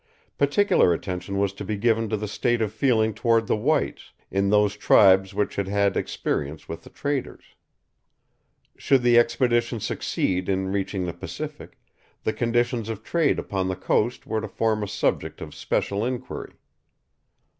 Particular 0.39 0.93
attention 0.95 1.37
was 1.37 1.53
to 1.53 1.63
be 1.63 1.77
given 1.77 2.09
to 2.09 2.17
the 2.17 2.27
state 2.27 2.59
of 2.59 2.73
feeling 2.73 3.13
toward 3.13 3.45
the 3.45 3.55
whites, 3.55 4.13
in 4.31 4.49
those 4.49 4.75
tribes 4.75 5.35
which 5.35 5.57
had 5.57 5.67
had 5.67 5.95
experience 5.95 6.67
with 6.67 6.81
the 6.83 6.89
traders. 6.89 7.43
Should 8.75 9.03
the 9.03 9.19
expedition 9.19 9.79
succeed 9.79 10.49
in 10.49 10.69
reaching 10.71 11.05
the 11.05 11.13
Pacific, 11.13 11.77
the 12.23 12.33
conditions 12.33 12.89
of 12.89 13.03
trade 13.03 13.37
upon 13.37 13.67
the 13.67 13.75
coast 13.75 14.25
were 14.25 14.41
to 14.41 14.47
form 14.47 14.81
a 14.81 14.87
subject 14.87 15.39
of 15.39 15.53
special 15.53 16.03
inquiry. 16.03 16.53